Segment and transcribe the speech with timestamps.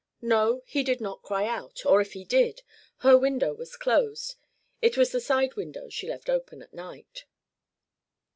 [0.23, 2.63] No, he did not cry out or if he did
[3.05, 4.33] her window was closed;
[4.81, 7.25] it was the side window she left open at night.